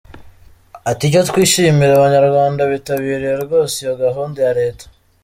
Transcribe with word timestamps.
Ati 0.89 1.03
“Icyo 1.09 1.21
twishimira, 1.29 1.93
Abanyarwanda 1.95 2.61
bitabiriye 2.71 3.35
rwose 3.43 3.75
iyo 3.83 3.93
gahunda 4.03 4.37
ya 4.45 4.53
leta. 4.59 4.85